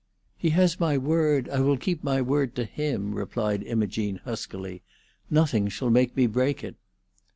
[0.35, 1.47] "He has my word.
[1.49, 4.81] I will keep my word to him," replied Imogene huskily.
[5.29, 6.75] "Nothing shall make me break it."